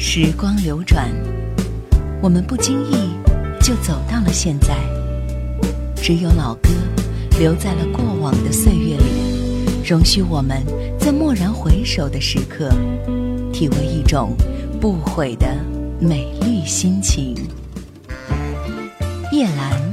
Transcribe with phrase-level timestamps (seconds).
[0.00, 1.10] 时光流转，
[2.22, 3.10] 我们不经意
[3.60, 4.76] 就走到了现在。
[5.96, 6.68] 只有老歌
[7.40, 10.62] 留在了过往的岁月里，容许我们
[11.00, 12.70] 在蓦然回首的时刻，
[13.52, 14.36] 体味一种
[14.80, 15.48] 不悔的
[16.00, 17.34] 美丽心情。
[19.32, 19.92] 叶兰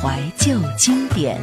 [0.00, 1.40] 怀旧经典。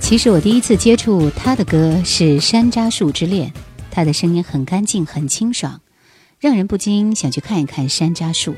[0.00, 3.48] 其实我第一次接触他的歌是《山楂树之恋》，
[3.92, 5.82] 他的声音很干净、很清爽，
[6.40, 8.54] 让人不禁想去看一看山楂树。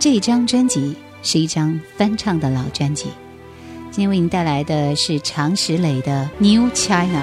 [0.00, 3.04] 这张专辑是一张翻唱的老专辑，
[3.92, 7.22] 今天为您带来的是常石磊的《New China》，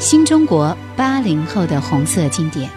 [0.00, 2.70] 新中国八零后的红色经典。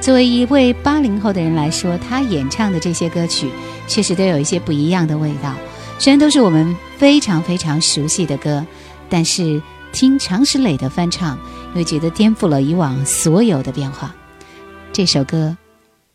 [0.00, 3.48] 作为一位八零后的人来说，他演唱的这些歌曲
[3.86, 5.54] 确实都有一些不一样的味道。
[5.96, 8.66] 虽然都是我们非常非常熟悉的歌，
[9.08, 9.62] 但是
[9.94, 11.38] 听常石磊的翻唱，
[11.76, 14.12] 又觉得颠覆了以往所有的变化。
[14.92, 15.56] 这首歌，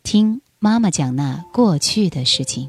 [0.02, 2.68] 听妈妈讲那过去的事情。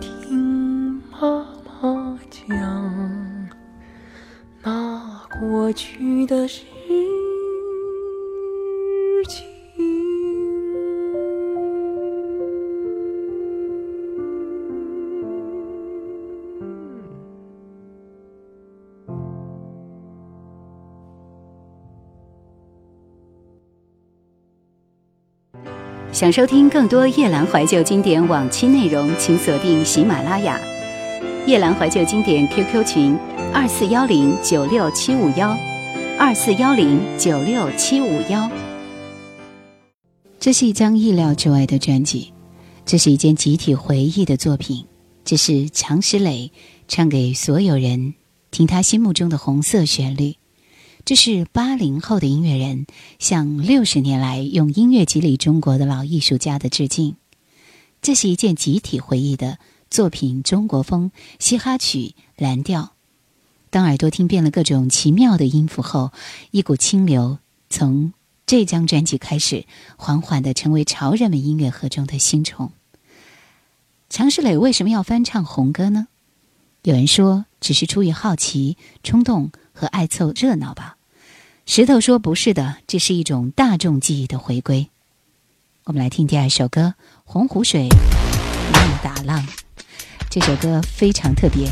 [0.00, 3.48] 听妈妈讲
[4.62, 6.75] 那过去的事。
[26.16, 30.58] 想收听更多夜兰怀旧经典往期内容，请锁定喜马拉雅
[31.46, 33.18] 夜兰怀旧经典 QQ 群
[33.52, 35.54] 二四幺零九六七五幺
[36.18, 38.50] 二四幺零九六七五幺。
[40.40, 42.32] 这是一张意料之外的专辑，
[42.86, 44.86] 这是一件集体回忆的作品，
[45.22, 46.50] 这是常石磊
[46.88, 48.14] 唱给所有人
[48.50, 50.36] 听他心目中的红色旋律。
[51.06, 52.84] 这是八零后的音乐人
[53.20, 57.14] 向六十年来用音乐激励中国的老艺术家的致敬。
[58.02, 62.90] 这是一件集体回忆的作品，中国风嘻哈曲蓝调。
[63.70, 66.10] 当耳朵听遍了各种奇妙的音符后，
[66.50, 67.38] 一股清流
[67.70, 68.12] 从
[68.44, 69.64] 这张专辑开始，
[69.96, 72.72] 缓缓的成为潮人们音乐盒中的新宠。
[74.10, 76.08] 常石磊为什么要翻唱红歌呢？
[76.82, 80.96] 有人说，只是出于好奇、冲动和爱凑热闹吧。
[81.66, 84.88] 石头说：“不是的，这是一种大众记忆的回归。”
[85.84, 86.94] 我们来听第二首歌
[87.24, 87.88] 《洪湖水
[88.72, 89.46] 浪打浪》，
[90.30, 91.68] 这首歌非常特别。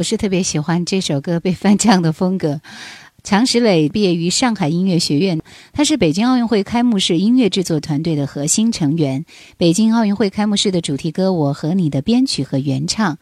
[0.00, 2.62] 不是特别喜欢这首歌被翻唱的风格。
[3.22, 5.42] 常石磊毕业于上海音乐学院，
[5.74, 9.26] 他是北京奥运会开幕式音乐制作团队的核心成员。
[9.58, 13.18] 北京奥运会开幕式的主题歌《我和你》的编曲和原唱，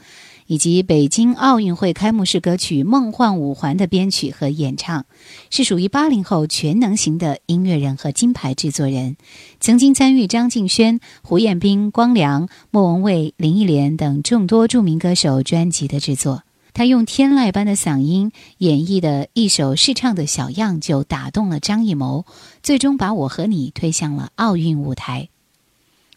[0.47, 5.05] 以及北京奥运会开幕式歌曲《梦幻五环》的编曲和演唱，
[5.51, 9.17] 是属于八零后全能型的音乐人和金牌制作人。
[9.59, 16.45] 曾经参与张敬轩、胡彦斌、光良、莫文蔚、林忆莲等众多著名歌手专辑的制作。
[16.75, 22.25] 他用天籁般的嗓音演绎的一首试唱的小样，就打动了张艺谋，
[22.63, 25.29] 最终把我和你推向了奥运舞台。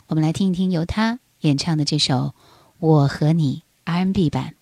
[0.08, 2.16] 我们来听一听由他演唱的这首
[2.80, 4.56] 《我和你》R&B 版。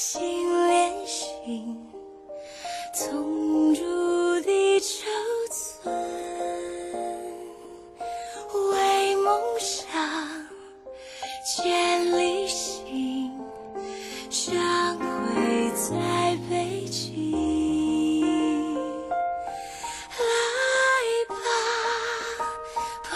[0.00, 0.22] 心
[0.68, 1.76] 连心
[2.94, 5.04] 从住地球
[5.50, 5.92] 村
[8.70, 9.90] 为梦想
[11.44, 13.32] 千里行
[14.30, 17.34] 相会在北京
[20.16, 20.28] 来
[21.28, 21.34] 吧
[23.02, 23.10] 朋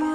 [0.00, 0.12] 友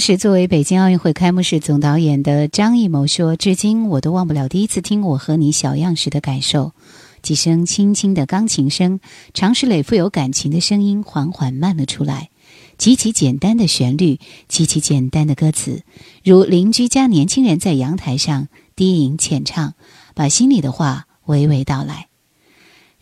[0.00, 6.72] 当时，作为北京奥运会开幕式总导演的张艺谋说：“至今我都忘不了第一次听我和你小样时的感受。
[7.20, 8.98] 几声轻轻的钢琴声，
[9.34, 12.30] 常石磊富有感情的声音缓缓慢了出来，
[12.78, 15.82] 极其简单的旋律，极其简单的歌词，
[16.24, 19.74] 如邻居家年轻人在阳台上低吟浅唱，
[20.14, 22.08] 把心里的话娓娓道来。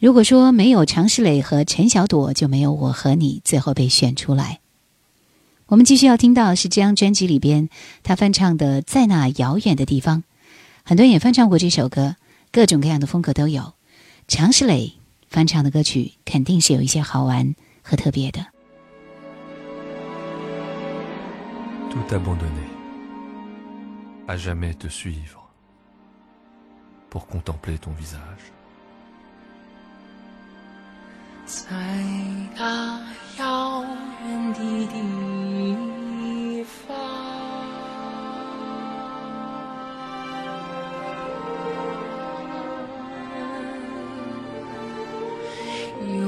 [0.01, 4.59] 如果说没有常石磊和陈小朵，就没有我和你最后被选出来。”
[5.69, 7.69] 我们继续要听到是这张专辑里边
[8.03, 10.23] 他翻唱的《在那遥远的地方》，
[10.83, 12.17] 很多人也翻唱过这首歌，
[12.51, 13.75] 各种各样的风格都有。
[14.27, 14.95] 常石磊
[15.29, 18.47] 翻唱的歌曲肯定是有一些好玩和特别的。
[31.49, 31.65] 在
[32.59, 33.01] 那
[33.39, 33.83] 遥
[34.23, 36.95] 远的地方，
[46.07, 46.21] 有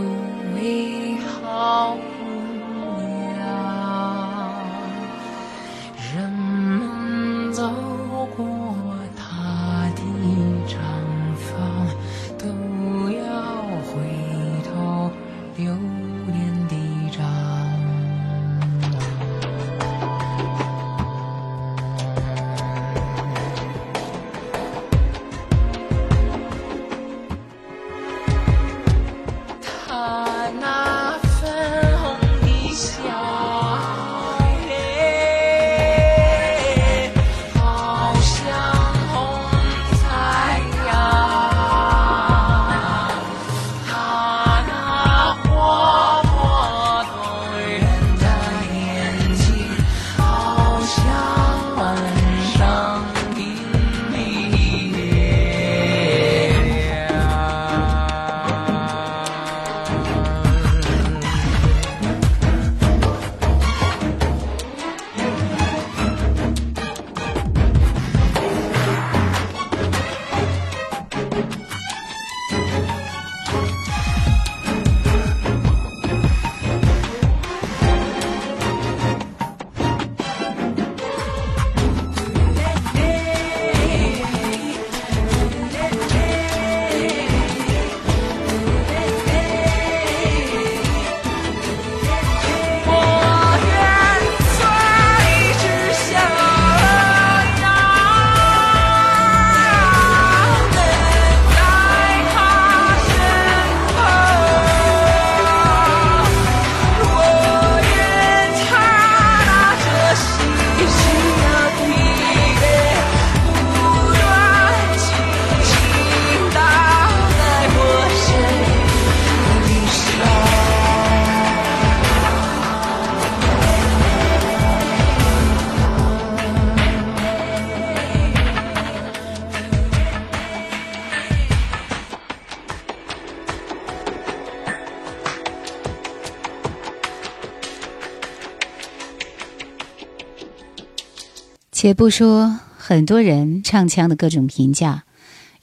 [141.83, 145.05] 且不说很多人唱腔的各种评价，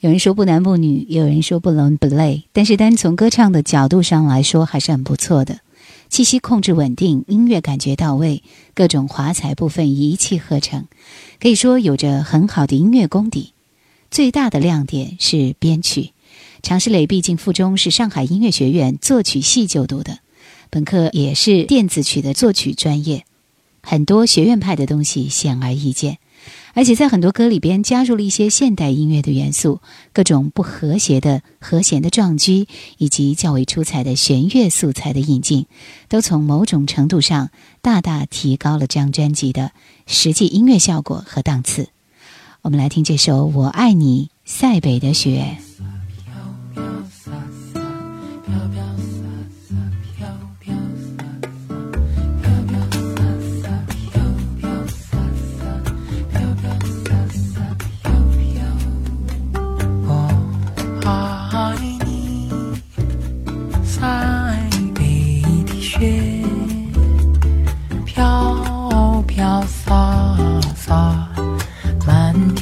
[0.00, 5.60] 有人说不男不女，也有人说不伦不类，但是单从歌唱的角度上来说，还是很不错的。
[6.08, 8.42] 气息控制稳定，音乐感觉到位，
[8.74, 10.86] 各种华彩部分一气呵成，
[11.38, 13.52] 可以说有着很好的音乐功底。
[14.10, 16.10] 最大的亮点是编曲，
[16.64, 20.18] 常石磊毕竟附中是上海音乐学院作曲系就读的，
[20.68, 23.24] 本科也是电子曲的作曲专业。
[23.90, 26.18] 很多学院派的东西显而易见，
[26.74, 29.80] 而且在很多歌里边加入了一些现代音乐的元素，
[30.12, 32.68] 各种不和谐的和弦的撞击，
[32.98, 35.64] 以及较为出彩的弦乐素材的引进，
[36.06, 37.48] 都从某种程度上
[37.80, 39.72] 大大提高了这张专辑的
[40.06, 41.88] 实际音乐效果和档次。
[42.60, 45.56] 我们来听这首《我爱你，塞北的雪》。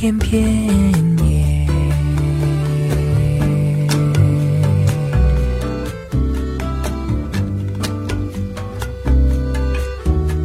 [0.07, 0.41] 片片
[1.25, 1.67] 叶，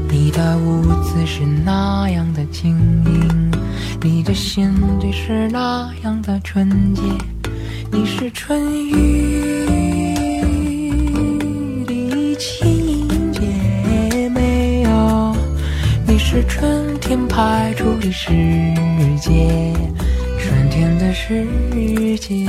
[0.10, 2.76] 你的舞姿是那样的轻
[3.06, 3.52] 盈，
[4.02, 7.04] 你的心底是那样的纯洁，
[7.92, 9.68] 你是春雨
[11.86, 15.36] 的情节，没有，
[16.08, 18.30] 你是春天拍出的世
[19.20, 19.74] 界，
[20.40, 21.46] 春天的世
[22.18, 22.48] 界。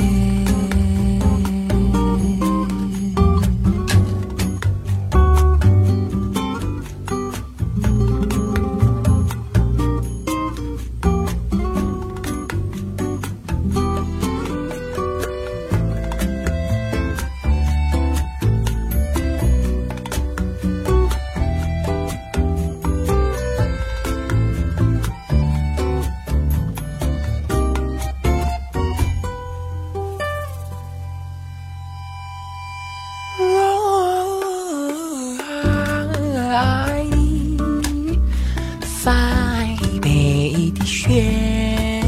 [41.12, 42.02] 叶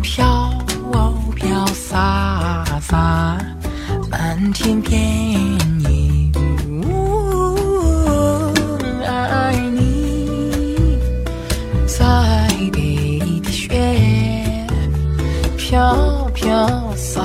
[0.00, 0.52] 飘
[1.34, 3.36] 飘洒洒
[4.08, 5.00] 漫天遍
[5.80, 6.30] 野
[6.86, 7.56] 我
[9.04, 11.00] 爱你
[11.88, 12.04] 塞
[12.72, 13.76] 北的雪
[15.56, 17.20] 飘飘洒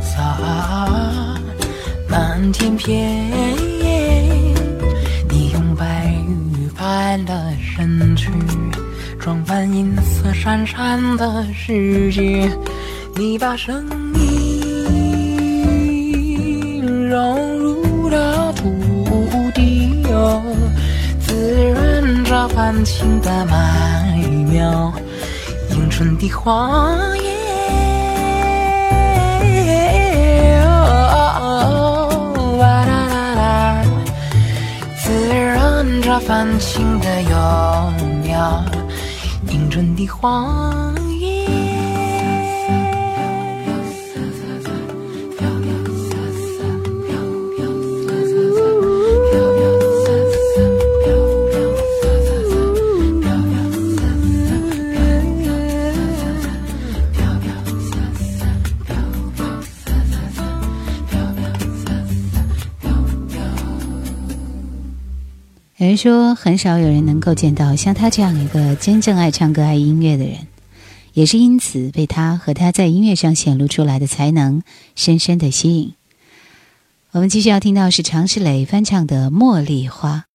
[0.00, 0.38] 洒
[2.08, 3.39] 漫天遍野
[10.50, 12.50] 闪闪的世界，
[13.14, 14.66] 你把声音
[17.08, 18.68] 融入了土
[19.54, 20.42] 地，哦，
[21.20, 24.92] 滋润着繁青的麦苗，
[25.70, 27.30] 迎春的花叶。
[36.26, 37.30] 泛青的幼
[38.22, 38.62] 苗，
[40.18, 40.99] 叶。
[65.90, 70.46] 人说，很少有人能够见到像他这样一个真正爱唱歌、爱音乐的人，
[71.14, 74.62] 也是因此被他和他在音乐上显露出来的才能
[74.94, 75.94] 深深的吸引。
[77.10, 80.26] 我们继续要听到是常石磊翻唱的《茉莉花》。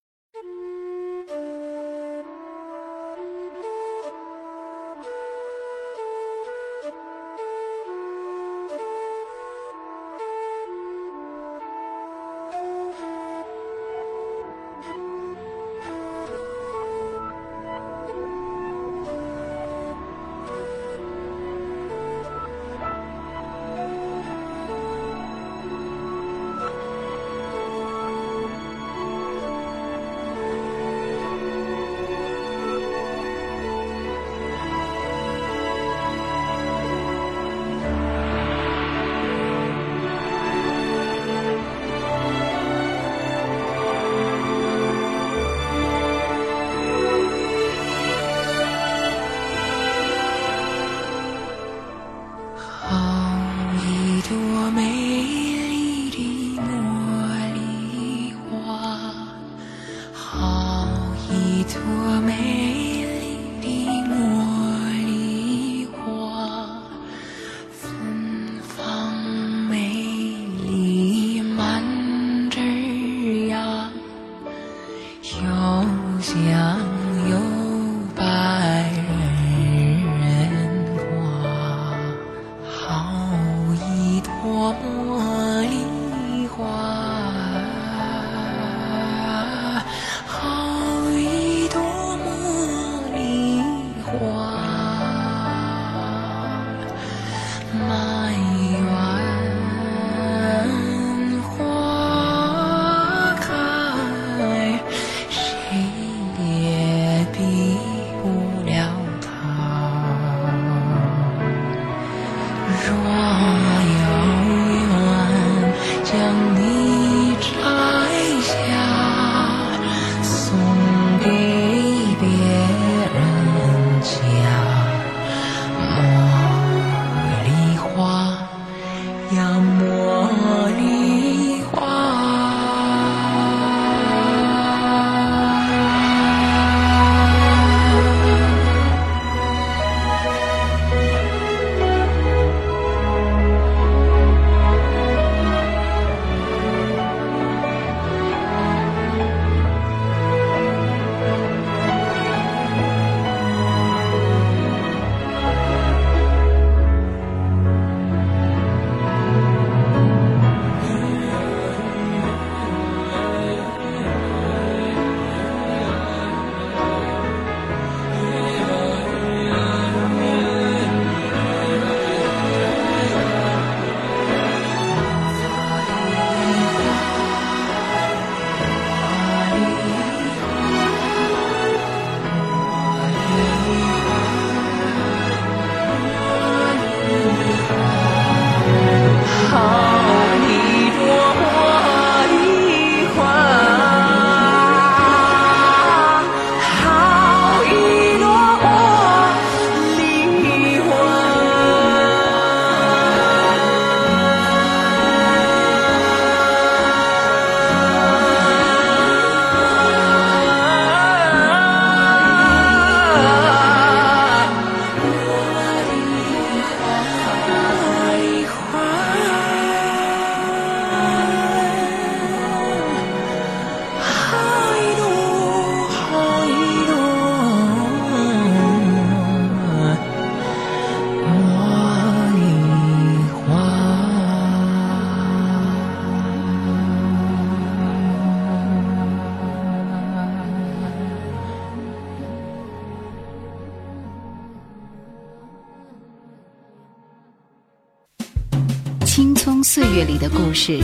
[250.06, 250.80] 里的故事，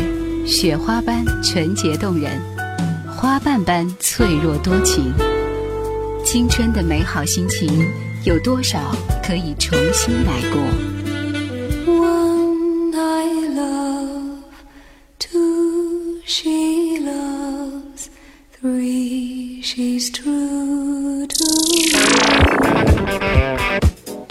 [0.45, 2.41] 雪花般纯洁动人，
[3.15, 5.13] 花瓣般脆弱多情。
[6.25, 7.88] 青春的美好心情，
[8.23, 8.79] 有多少
[9.23, 10.62] 可以重新来过
[11.88, 14.41] ？One I love,
[15.19, 18.10] two she loves,
[18.60, 21.91] three she's true to me.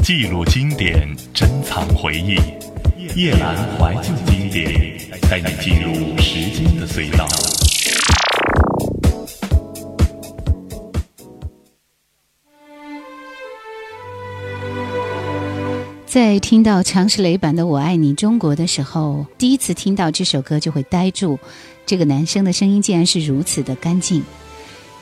[0.02, 2.36] 记录经典，珍藏回忆。
[3.16, 4.12] 夜阑怀旧
[5.28, 7.26] 带你进入时间的隧道。
[16.06, 21.38] 在听到常石磊版的《我爱你中国》的时候，第一次听到这首歌就会呆住。
[21.86, 24.22] 这个男生的声音竟然是如此的干净。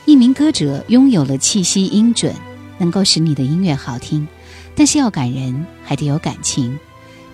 [0.05, 2.33] 一名歌者拥有了气息音准，
[2.77, 4.27] 能够使你的音乐好听，
[4.75, 6.79] 但是要感人，还得有感情。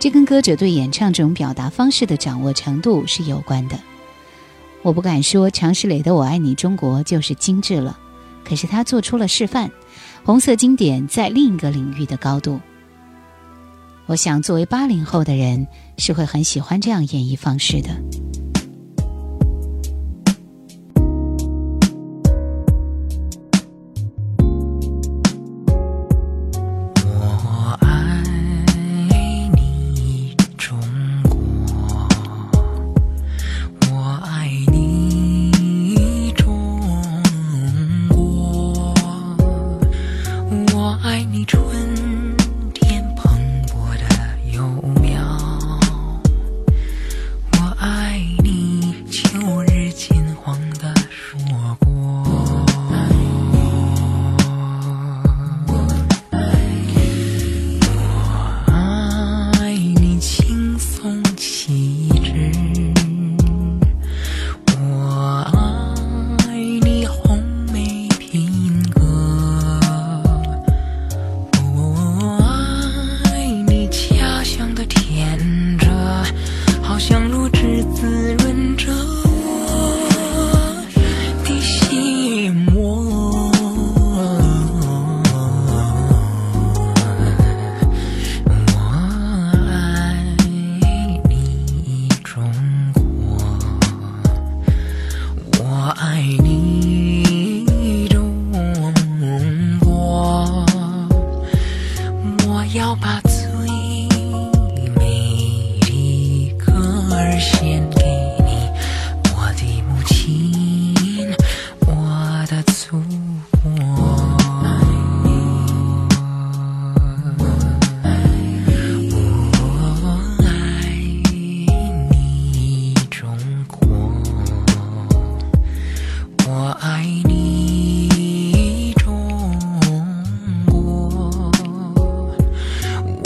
[0.05, 3.79] 这跟歌者对演唱这种表达方式的掌握程度是有关的。
[4.83, 7.97] 我不敢说常石磊的《我爱你中国》就是精致了，
[8.47, 9.71] 可是他做出了示范，
[10.23, 12.61] 红色经典在另一个领域的高度。
[14.05, 15.65] 我想，作为八零后的人，
[15.97, 17.89] 是会很喜欢这样演绎方式的。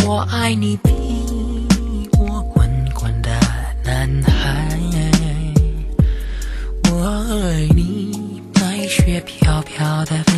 [0.10, 0.90] 我爱你比
[2.18, 3.30] 我滚滚的
[3.84, 4.68] 男孩
[6.90, 10.29] 我爱你白雪飘飘的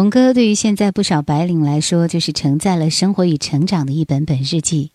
[0.00, 4.92] 红歌对于现在不少白领来说，就是承载了生活与成长的一本本日记。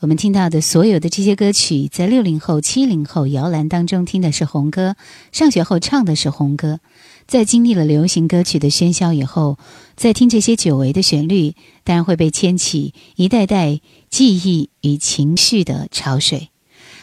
[0.00, 4.96] 我们听到的所有的这些歌曲，在六零后、七零后摇篮当中听的是红歌，
[5.32, 6.80] 上学后唱的是红歌，
[7.26, 9.58] 在经历了流行歌曲的喧嚣以后，
[9.96, 16.48] 再听这些久违的旋律，当然会被牵起一代代记忆与情绪的潮水。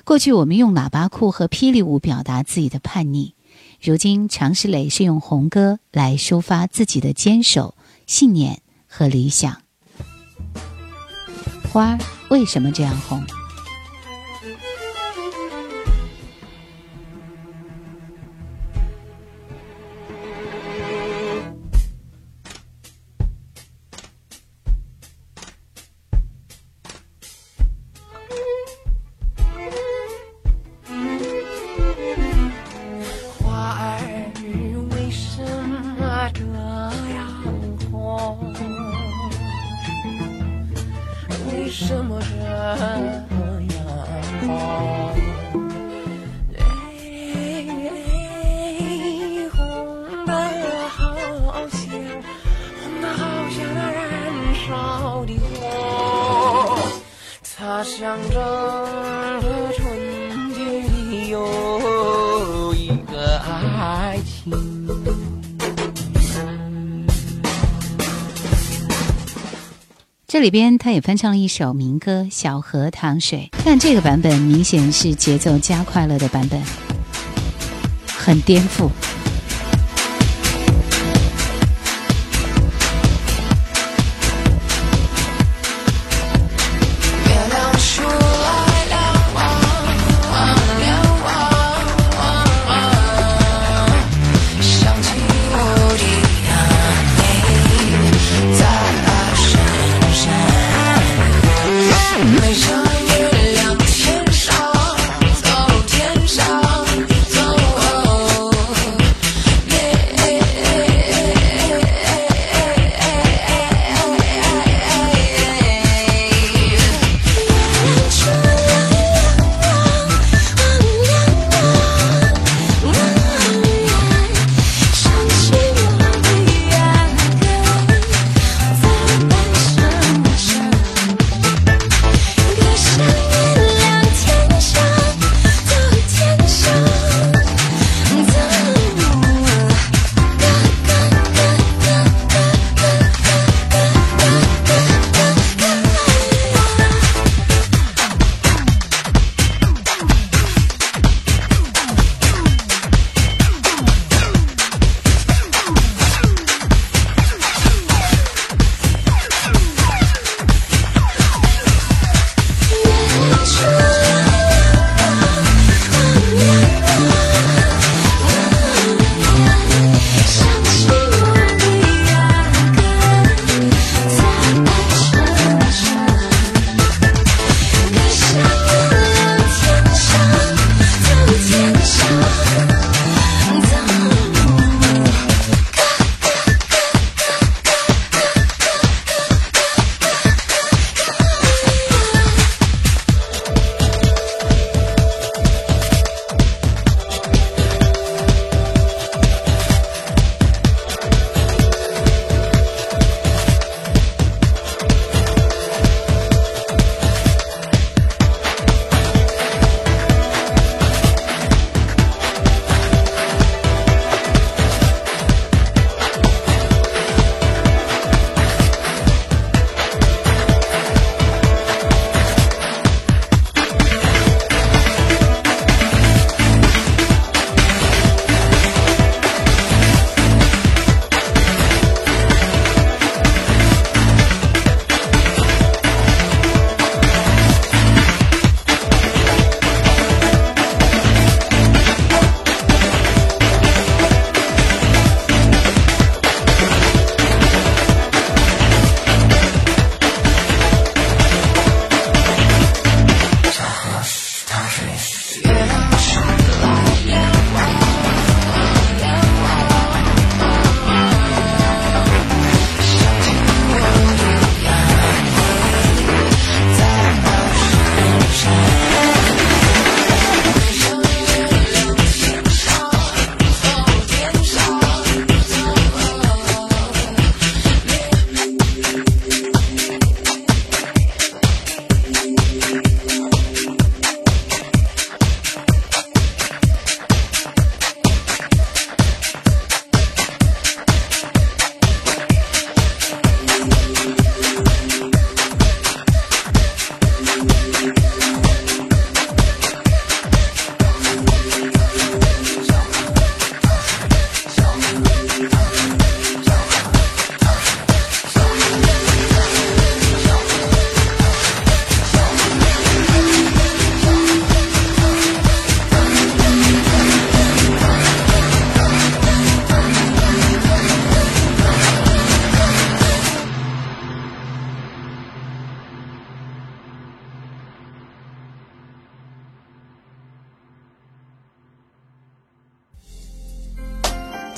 [0.04, 3.36] 过去我们用喇叭裤和霹雳舞表达自己的叛逆，
[3.82, 9.62] 如今常石磊是用红歌来抒发自己的坚守、信念和理想。
[11.72, 11.98] 花
[12.30, 13.39] 为什么这样红？
[42.72, 42.78] 哎，
[49.52, 49.58] 红
[50.26, 50.32] 得
[50.90, 51.00] 好
[51.72, 51.90] 像，
[52.80, 54.00] 红得好像那燃
[54.68, 55.58] 烧的火。
[57.58, 58.32] 它象征
[59.42, 59.78] 着纯
[60.54, 64.79] 洁的又一个爱情。
[70.32, 76.62] 这里边他也翻唱了一首民歌《小河淌水》，但这个版本明显是节奏加快了的版本，
[78.06, 78.92] 很颠覆。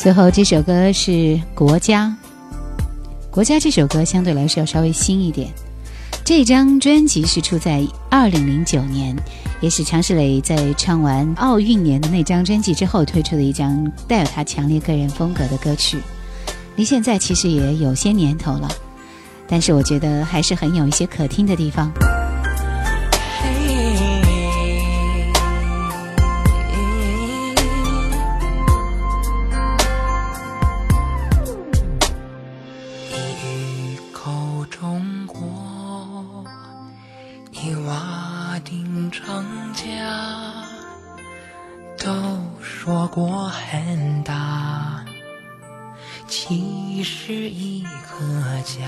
[0.01, 1.11] 最后这首歌是
[1.53, 2.07] 《国家》，
[3.29, 5.51] 《国家》这首歌相对来说要稍微新一点。
[6.25, 9.15] 这张专辑是出在二零零九年，
[9.59, 15.99] 也是常石磊在唱完奥运年的那张专辑之后推出的一张带有他强烈个人风格的歌曲。
[16.77, 18.67] 离现在其实也有些年头了，
[19.47, 21.91] 但是我觉得还是很有一些可听的地方。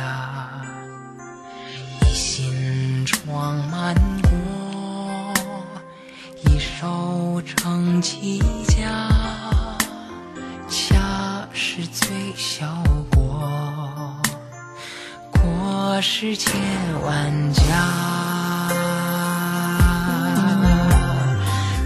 [0.04, 0.62] 家
[2.02, 5.34] 一心装满国
[6.44, 9.08] 一手撑起家
[10.68, 13.50] 家是最小国。
[15.32, 16.54] 国是千
[17.06, 17.64] 万家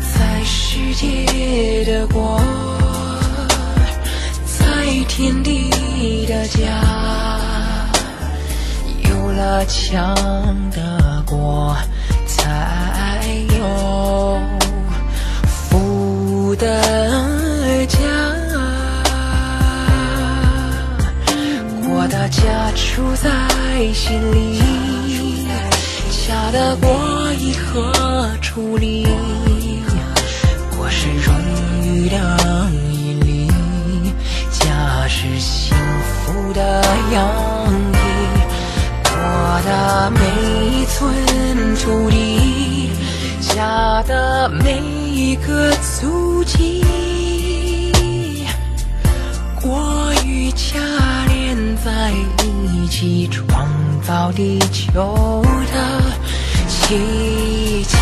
[0.01, 2.41] 在世界的国
[4.45, 5.69] 在天地
[6.25, 7.46] 的家。
[9.37, 10.15] 了强
[10.71, 11.77] 的国
[12.25, 13.23] 才
[13.59, 14.39] 有
[15.45, 17.99] 富的家，
[21.85, 23.29] 国的家住在
[23.93, 24.59] 心里，
[26.27, 29.05] 家的国以何矗立？
[30.75, 31.35] 国是荣
[31.83, 32.17] 誉的
[32.71, 33.51] 毅力，
[34.49, 36.81] 家是幸福的
[37.13, 37.56] 摇。
[39.67, 40.19] 的每
[40.65, 41.13] 一寸
[41.75, 42.89] 土地
[43.41, 44.79] 家的每
[45.11, 46.81] 一个足迹
[49.61, 50.79] 国与家
[51.27, 52.13] 连在
[52.45, 53.67] 一起创
[54.01, 56.01] 造地球的
[56.69, 57.96] 奇迹。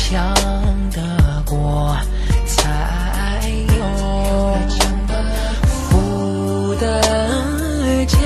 [0.00, 0.34] 强
[0.90, 1.96] 的国
[2.46, 2.58] 才
[3.68, 3.82] 有
[5.62, 7.02] 富的
[8.06, 8.16] 家。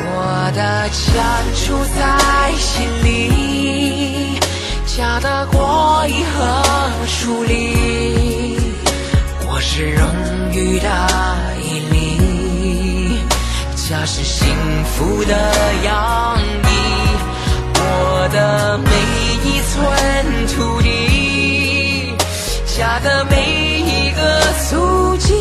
[0.00, 0.06] 我
[0.54, 0.60] 的
[0.90, 0.96] 家
[1.66, 1.66] 住
[1.98, 1.98] 在
[2.56, 4.38] 心里，
[4.86, 6.36] 家的国义和
[7.06, 8.60] 处里，
[9.48, 10.06] 我是荣
[10.52, 11.57] 誉的。
[13.88, 15.34] 家是幸福的
[15.82, 16.68] 洋溢
[17.74, 18.90] 我的每
[19.48, 22.14] 一寸土地
[22.66, 25.32] 家的每一个足迹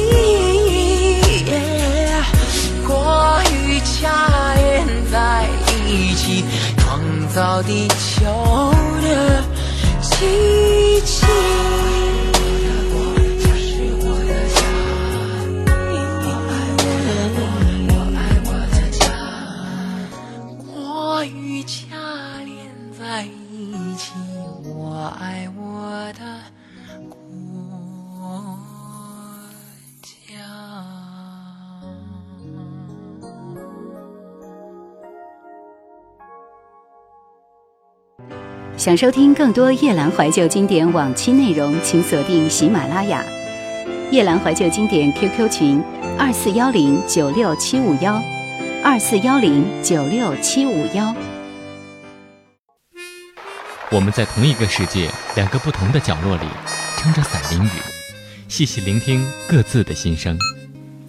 [2.87, 5.45] 国与家连在
[5.85, 6.45] 一起
[6.77, 7.01] 创
[7.35, 8.23] 造地球
[9.01, 9.43] 的
[10.01, 11.56] 奇迹。
[38.87, 43.21] 想收听更多夜兰怀旧经典往期内容，请锁定喜马拉雅
[44.11, 45.83] 夜兰怀旧经典 QQ 群
[46.17, 48.23] 二四幺零九六七五幺
[48.81, 51.13] 二四幺零九六七五幺。
[53.91, 56.45] 我们在同一个世界，两个不同的角落里，
[56.95, 57.69] 撑着伞淋雨，
[58.47, 60.39] 细细聆听各自的心声。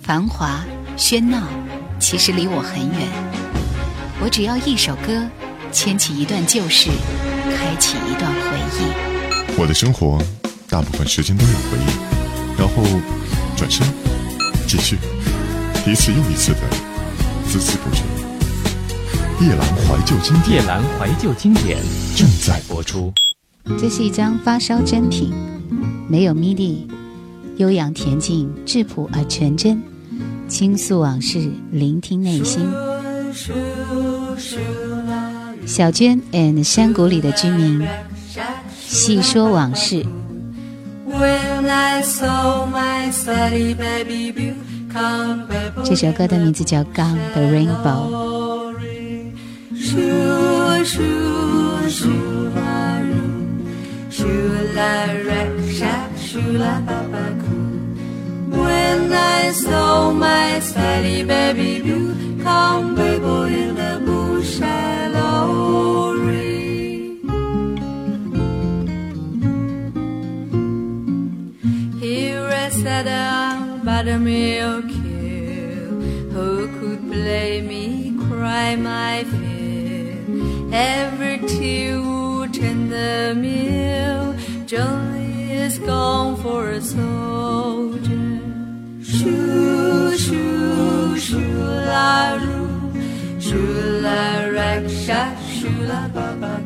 [0.03, 0.65] 繁华
[0.97, 1.47] 喧闹，
[2.01, 3.09] 其实离我很远。
[4.21, 5.25] 我只要一首歌，
[5.71, 6.91] 牵起一段旧事。
[7.69, 9.61] 开启一段回忆。
[9.61, 10.19] 我的生活
[10.71, 12.83] 大部分时间都有回忆，然后
[13.59, 13.87] 转身
[14.67, 14.97] 继续，
[15.87, 16.61] 一次又一次的
[17.47, 18.01] 孜孜不倦。
[19.45, 21.79] 夜阑怀旧经典，夜阑怀旧经典
[22.17, 23.13] 正在播出。
[23.79, 25.31] 这是一张发烧真品，
[26.09, 26.87] 没有 MIDI，
[27.59, 29.79] 悠扬恬静，质朴而纯真。
[30.49, 32.67] 倾诉往事，聆听内心。
[35.69, 37.87] 小娟 and 山谷里的居民，
[38.75, 40.03] 细说往事。
[45.85, 48.09] 这首歌的名字叫《Gone the Rainbow》。
[58.51, 65.28] When I saw my steady baby blue come babble in the bush lorry.
[74.09, 74.91] By the milk.
[76.35, 78.17] Who could blame me?
[78.29, 80.73] Cry my fill.
[80.73, 84.35] Every tear would in the mill.
[84.67, 88.41] Johnny is gone for a soldier.
[89.03, 91.55] Shoo, shoo, shoo,
[91.93, 93.41] la roo.
[93.41, 94.23] Shoo, la
[94.57, 95.23] raksha,
[95.57, 96.57] shoo, la baba.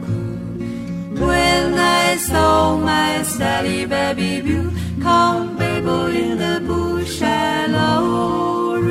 [1.26, 4.70] When I saw my Sally baby blue
[5.00, 6.61] come babble in the
[7.22, 8.82] bush.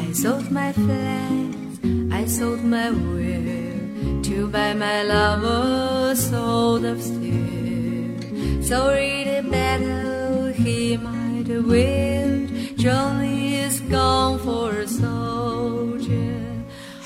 [0.00, 1.78] I sold my flags,
[2.12, 8.62] I sold my will to buy my lover sold of steel.
[8.62, 12.50] Sorry the battle he might have willed.
[12.78, 16.38] Johnny is gone for a soldier.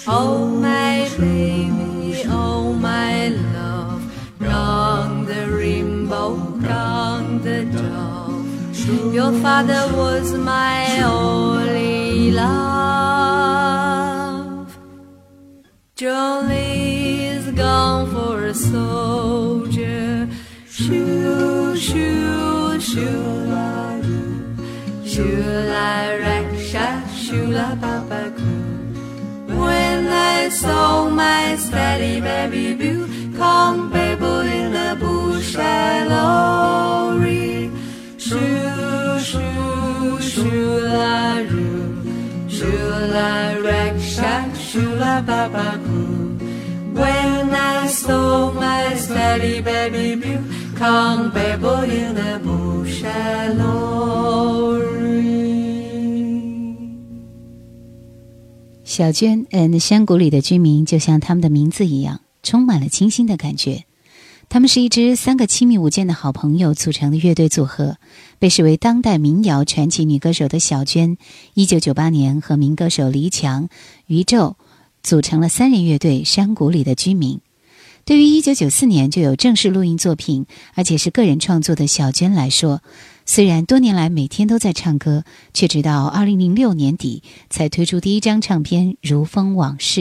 [0.06, 2.65] Oh my baby, oh
[8.86, 12.76] Your father was my only love.
[15.98, 20.28] Is gone for a soldier.
[20.70, 24.00] Shoo, shoo, shoo, la,
[25.04, 25.90] shoo, la,
[26.22, 26.88] raksha,
[27.22, 28.30] shoo, la, papa,
[29.48, 36.75] When I saw my steady baby blue come babble oh, in the bush lorry.
[42.66, 45.78] Shoo, la, raksha, shoo, la, papa,
[46.94, 50.42] When I saw my steady baby blue
[50.74, 53.04] come babble in the bush
[53.54, 54.96] lorry.
[58.82, 63.84] 小娟 and 山谷里的居民，就像他们的名字一样，充满了清新的感觉。
[64.48, 67.98] 他们是一支三个亲密无间的好朋友组成的乐队组合，
[68.38, 71.18] 被视为当代民谣传奇女歌手的小娟，
[71.52, 73.68] 一九九八年和民歌手黎强、
[74.06, 74.56] 于宙
[75.02, 77.38] 组成了三人乐队《山谷里的居民》。
[78.06, 82.80] 对于一九九四年就有正式录音作品，而且是个人创作的小娟来说，
[83.26, 90.00] 虽然多年来每天都在唱歌，却直到二零零六年底才推出第一张唱片《如风往事》。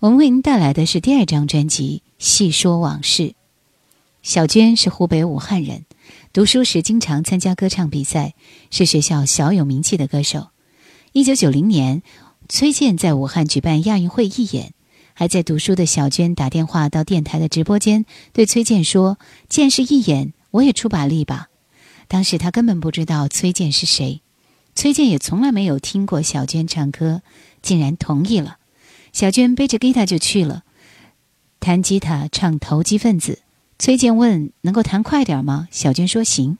[0.00, 3.22] 我们为您带来的是第二张专辑《细说往事》。
[4.22, 5.86] 小娟是湖北武汉人，
[6.34, 8.34] 读书时经常参加歌唱比赛，
[8.70, 10.48] 是学校小有名气的歌手。
[11.12, 12.02] 一九九零年，
[12.46, 14.74] 崔健在武汉举办亚运会义演，
[15.14, 18.04] 还在读书的小娟打电话到电台的直播间，
[18.34, 19.18] 对崔健说
[19.48, 21.48] ：“既然是义演，我也出把力吧。”
[22.06, 24.20] 当时他根本不知道崔健是谁，
[24.74, 27.22] 崔健也从来没有听过小娟唱歌，
[27.62, 28.58] 竟然同意了。
[29.14, 30.64] 小娟背着吉他就去了，
[31.58, 33.40] 弹吉他唱《投机分子》。
[33.80, 36.58] 崔健问：“能够弹快点吗？”小娟说：“行。”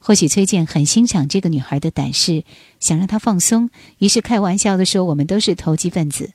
[0.00, 2.42] 或许崔健很欣赏这个女孩的胆识，
[2.80, 3.68] 想让她放松，
[3.98, 6.30] 于是开玩笑的说：“我们都是投机分子。”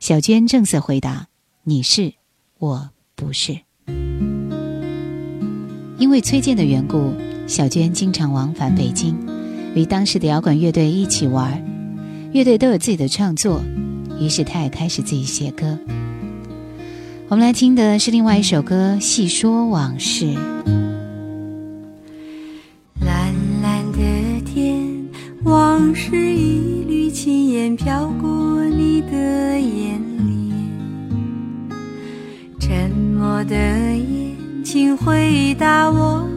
[0.00, 1.28] 小娟正色回答
[1.64, 2.12] ：“你是，
[2.58, 3.60] 我不是。”
[5.96, 7.14] 因为崔健的缘故，
[7.46, 9.16] 小娟经常往返北京，
[9.74, 11.64] 与当时的摇滚乐队一起玩。
[12.34, 13.62] 乐队都有自己的创作，
[14.20, 15.78] 于是她也开始自己写歌。
[17.26, 20.26] 我们来听的是另外一首歌《细说往事》。
[23.00, 23.98] 蓝蓝的
[24.44, 25.08] 天，
[25.42, 30.54] 往事一缕轻烟飘过你的眼帘。
[32.60, 36.28] 沉默的眼，请回答我，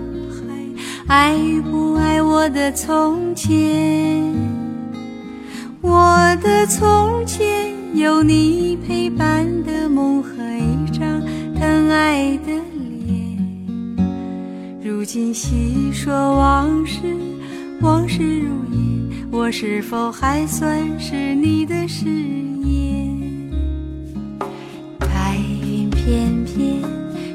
[1.07, 1.37] 还爱
[1.69, 4.33] 不爱我的从前？
[5.81, 10.36] 我的从前有你陪伴的梦和
[11.89, 12.51] 爱的
[13.05, 14.07] 脸。
[14.83, 17.01] 如今细说往事，
[17.81, 23.17] 往事如烟，我是否还算是你的誓言？
[24.99, 26.81] 白云片片，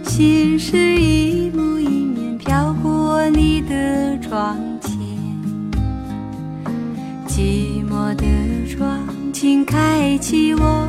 [0.04, 4.92] 心事一幕一面飘过你的窗前。
[7.26, 8.24] 寂寞的
[8.68, 9.00] 窗，
[9.32, 10.88] 请开启我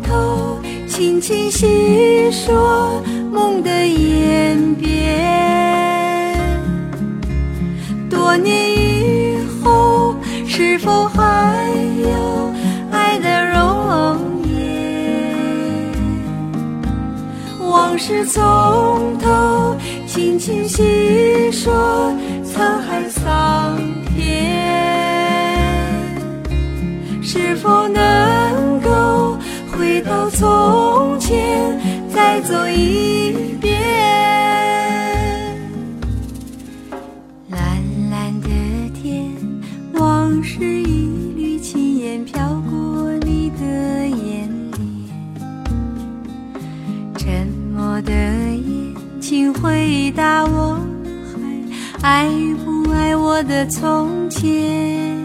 [1.01, 6.37] 轻轻细说梦的演变。
[8.07, 11.65] 多年以后，是否还
[12.03, 12.53] 有
[12.91, 15.33] 爱的容颜？
[17.59, 19.75] 往事从头，
[20.05, 22.13] 轻轻细说
[22.45, 22.90] 沧海
[31.31, 31.79] 前，
[32.09, 33.79] 再走一遍？
[37.49, 38.49] 蓝蓝的
[38.93, 39.31] 天，
[39.93, 43.65] 往事一缕轻烟飘过你的
[44.09, 44.83] 眼帘。
[47.17, 50.77] 沉默的夜，请回答我，
[52.01, 52.29] 还爱
[52.65, 55.23] 不爱我的从前？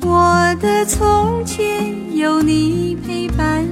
[0.00, 3.62] 我的从前有你陪伴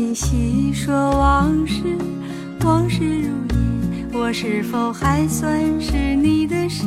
[0.00, 1.82] 你细说往事，
[2.64, 6.84] 往事如烟，我是否还算是你的诗？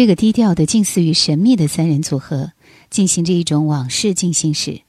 [0.00, 2.52] 这个低调的、近似于神秘的三人组合，
[2.88, 4.80] 进行着一种往事进行时。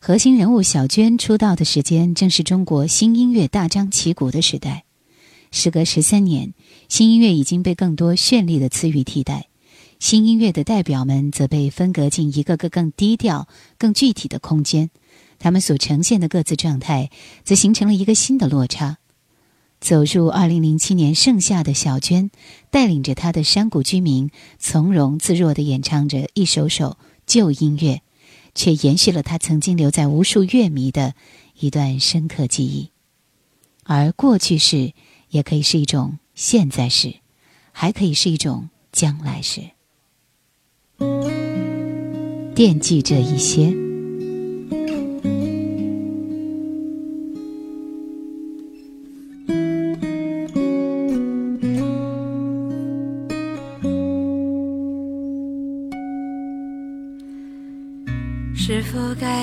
[0.00, 4.84] 核心人物小娟出道的时间，正是中国新音乐大张旗鼓的时代。
[5.50, 6.54] 时隔十三年，
[6.88, 9.48] 新音乐已经被更多绚丽的词语替代，
[10.00, 14.88] 新音乐的代表们则被分隔进一个个更低调、更具体的空间。
[15.38, 17.10] 他们所呈现的各自状态，
[17.44, 18.96] 则形成了一个新的落差。
[19.80, 22.30] 走入二零零七年盛夏的小娟，
[22.70, 26.96] 带领着她的山谷居民，从容自若地演唱着一首首
[27.26, 28.02] 旧音乐，
[28.54, 31.14] 却延续了她曾经留在无数乐迷的
[31.58, 32.90] 一段深刻记忆。
[33.84, 34.92] 而过去式
[35.28, 37.16] 也可以是一种现在式，
[37.70, 39.60] 还可以是一种将来式。
[42.54, 43.85] 惦记着一些。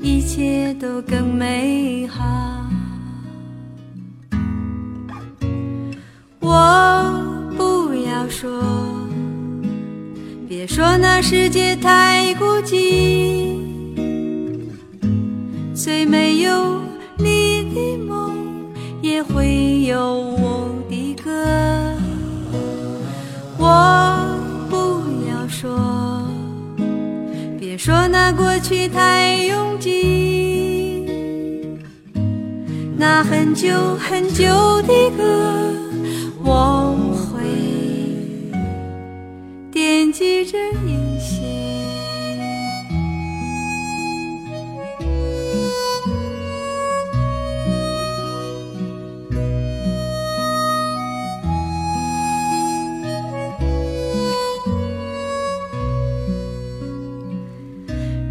[0.00, 2.24] 一切都更美好。
[6.40, 8.48] 我不要说，
[10.48, 13.58] 别说那世界太孤寂，
[15.74, 16.80] 虽没有
[17.18, 18.36] 你的梦，
[19.02, 21.30] 也会有我的歌。
[23.58, 24.38] 我
[24.70, 26.24] 不要说。
[27.58, 29.67] 别说那过去太拥
[32.96, 34.44] 那很久很久
[34.82, 35.72] 的歌，
[36.44, 36.96] 我
[37.32, 37.44] 会
[39.72, 41.07] 惦记着你。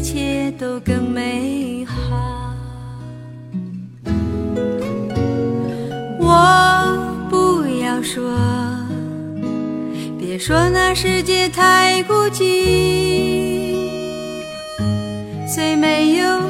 [0.00, 2.54] 一切都更美好。
[6.18, 8.34] 我不要说，
[10.18, 13.76] 别说那世界太孤寂，
[15.46, 16.40] 虽没有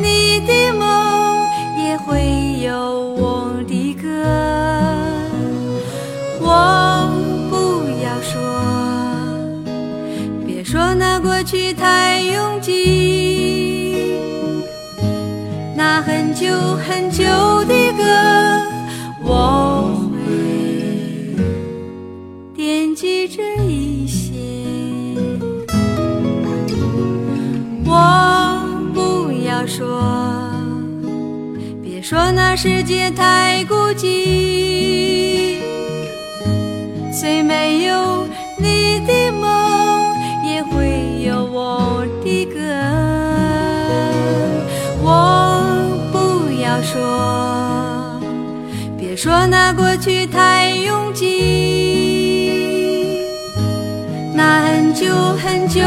[0.00, 1.46] 你的梦，
[1.78, 3.35] 也会有我
[16.38, 16.46] 久
[16.86, 17.24] 很久
[17.64, 18.02] 的歌，
[19.24, 20.18] 我会
[22.54, 24.34] 惦记着一些。
[27.86, 28.60] 我
[28.92, 30.04] 不要说，
[31.82, 34.75] 别说那世界太孤寂，
[49.16, 51.24] 说那过去太拥挤，
[54.34, 55.06] 那很久
[55.42, 55.80] 很久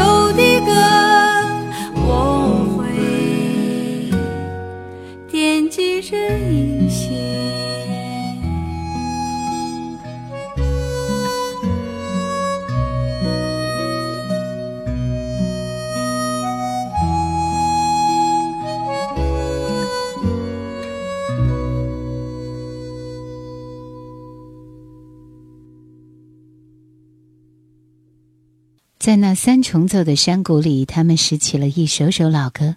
[29.10, 32.76] 在那三重奏的山谷里，他们拾起了一首首老歌。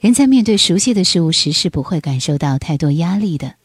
[0.00, 3.56] 人在面对熟悉的事物时，是不会感受到太多压力的。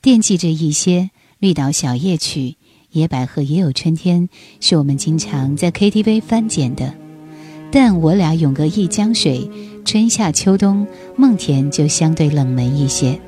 [0.00, 1.00] 惦记着一些
[1.38, 2.40] 《绿岛小夜曲》
[2.90, 4.28] 《野百合也有春天》，
[4.60, 6.94] 是我们经常在 KTV 翻捡的。
[7.70, 9.50] 但我俩永隔一江水，
[9.84, 10.86] 春夏秋冬，
[11.18, 13.20] 梦田就相对冷门一些。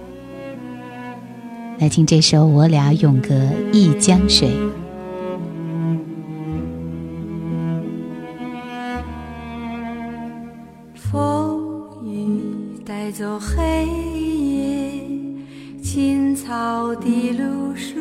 [1.78, 4.48] 来听这首《我俩永隔一江水》。
[13.18, 15.02] 走黑夜，
[15.82, 17.97] 青草的露水，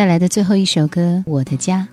[0.00, 1.86] 带来的最后一首歌《我的家》。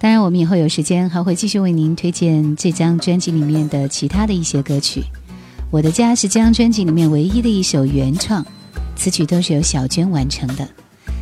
[0.00, 5.00] 当然，我们以后有时间还会继续为您推荐这张专辑里面的其他的一些歌曲。
[5.70, 8.44] 《我的家》是这张专辑里面唯一的一首原创，
[8.96, 10.68] 词曲都是由小娟完成的。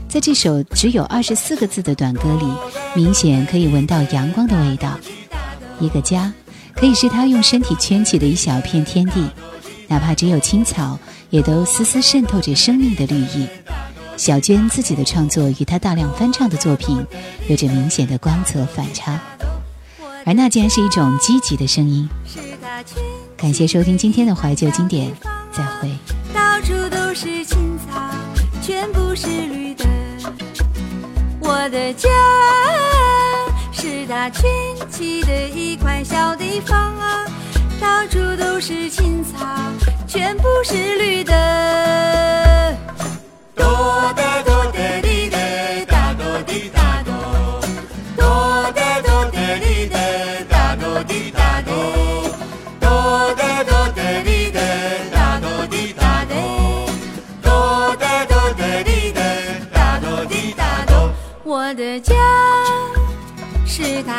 [0.09, 2.47] 在这首只有二十四个字的短歌里，
[2.97, 4.99] 明显可以闻到阳光的味道。
[5.79, 6.33] 一个家，
[6.75, 9.23] 可以是他用身体圈起的一小片天地，
[9.89, 10.99] 哪怕只有青草，
[11.29, 13.47] 也都丝丝渗透着生命的绿意。
[14.17, 17.05] 小娟自己的创作与她大量翻唱的作品
[17.49, 19.21] 有着明显的光泽反差，
[20.25, 22.09] 而那竟然是一种积极的声音。
[23.37, 25.13] 感谢收听今天的怀旧经典，
[25.53, 25.91] 再会。
[26.33, 28.01] 到处都是青草，
[28.63, 29.85] 全部是绿的。
[31.41, 32.09] 我的家
[33.73, 34.43] 是它圈
[34.91, 37.27] 起的一块小地方啊，
[37.81, 39.45] 到处都是青草，
[40.07, 42.54] 全部是绿的。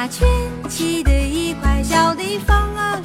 [0.06, 3.02] 是他圈起的一块小地方啊，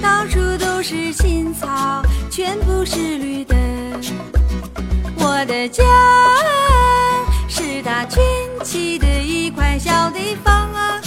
[0.00, 3.56] 到处都是青草，全部是绿的。
[5.16, 5.82] 我的家
[7.48, 8.22] 是大圈
[8.62, 11.00] 起的一块小地方啊，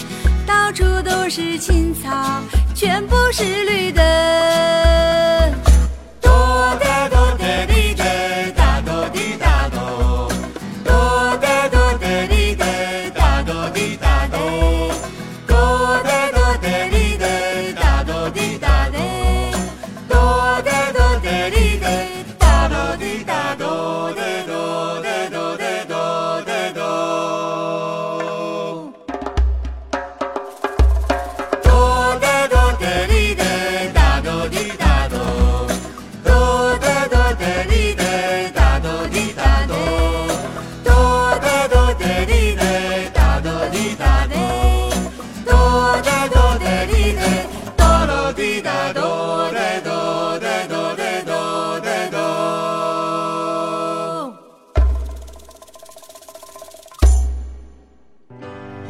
[0.45, 2.41] 到处都是青草，
[2.75, 5.68] 全部是绿的。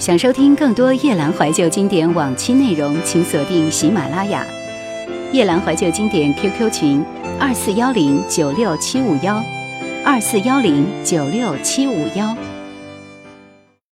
[0.09, 4.43] 想收听更多夜兰怀旧经典往期内容，请锁定喜马拉雅。
[5.31, 7.05] 夜兰怀旧经典 QQ 群：
[7.39, 9.39] 二四幺零九六七五幺，
[10.03, 12.35] 二四幺零九六七五幺。